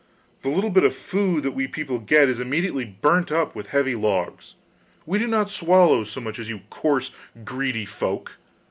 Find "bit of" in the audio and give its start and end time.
0.71-0.95